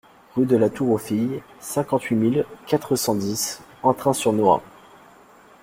[0.35, 4.63] Rue de la Tour aux Filles, cinquante-huit mille quatre cent dix Entrains-sur-Nohain